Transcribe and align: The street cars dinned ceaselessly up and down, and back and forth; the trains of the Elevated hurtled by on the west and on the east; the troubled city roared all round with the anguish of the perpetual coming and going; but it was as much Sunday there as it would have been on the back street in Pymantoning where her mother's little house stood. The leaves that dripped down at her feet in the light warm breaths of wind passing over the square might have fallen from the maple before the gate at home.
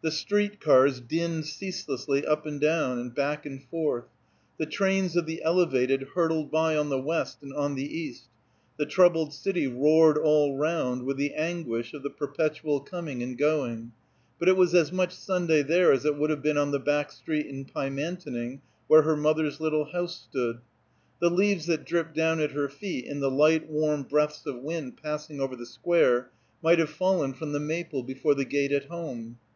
The 0.00 0.12
street 0.12 0.60
cars 0.60 1.00
dinned 1.00 1.44
ceaselessly 1.44 2.24
up 2.24 2.46
and 2.46 2.60
down, 2.60 3.00
and 3.00 3.12
back 3.12 3.44
and 3.44 3.60
forth; 3.64 4.04
the 4.58 4.64
trains 4.64 5.16
of 5.16 5.26
the 5.26 5.42
Elevated 5.42 6.06
hurtled 6.14 6.52
by 6.52 6.76
on 6.76 6.88
the 6.88 7.00
west 7.00 7.38
and 7.42 7.52
on 7.52 7.74
the 7.74 7.82
east; 7.84 8.28
the 8.76 8.86
troubled 8.86 9.34
city 9.34 9.66
roared 9.66 10.16
all 10.18 10.56
round 10.56 11.02
with 11.02 11.16
the 11.16 11.34
anguish 11.34 11.94
of 11.94 12.04
the 12.04 12.10
perpetual 12.10 12.78
coming 12.78 13.24
and 13.24 13.36
going; 13.38 13.90
but 14.38 14.48
it 14.48 14.56
was 14.56 14.72
as 14.72 14.92
much 14.92 15.12
Sunday 15.12 15.62
there 15.62 15.90
as 15.90 16.04
it 16.04 16.16
would 16.16 16.30
have 16.30 16.44
been 16.44 16.56
on 16.58 16.70
the 16.70 16.78
back 16.78 17.10
street 17.10 17.46
in 17.46 17.64
Pymantoning 17.64 18.60
where 18.86 19.02
her 19.02 19.16
mother's 19.16 19.58
little 19.58 19.86
house 19.86 20.28
stood. 20.30 20.60
The 21.20 21.28
leaves 21.28 21.66
that 21.66 21.84
dripped 21.84 22.14
down 22.14 22.38
at 22.38 22.52
her 22.52 22.68
feet 22.68 23.04
in 23.04 23.18
the 23.18 23.32
light 23.32 23.68
warm 23.68 24.04
breaths 24.04 24.46
of 24.46 24.62
wind 24.62 24.96
passing 25.02 25.40
over 25.40 25.56
the 25.56 25.66
square 25.66 26.30
might 26.62 26.78
have 26.78 26.90
fallen 26.90 27.34
from 27.34 27.50
the 27.50 27.58
maple 27.58 28.04
before 28.04 28.36
the 28.36 28.44
gate 28.44 28.70
at 28.70 28.84
home. 28.84 29.38